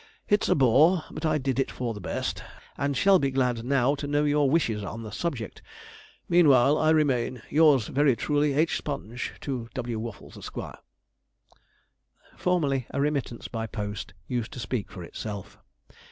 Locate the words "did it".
1.37-1.69